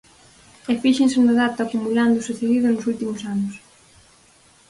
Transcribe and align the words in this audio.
E 0.71 0.73
fíxense 0.83 1.17
no 1.21 1.33
dato 1.41 1.59
acumulando 1.61 2.15
o 2.19 2.25
sucedido 2.29 2.67
nos 2.69 2.87
últimos 2.91 3.19
anos. 3.33 3.53